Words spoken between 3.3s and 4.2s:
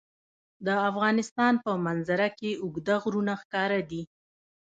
ښکاره ده.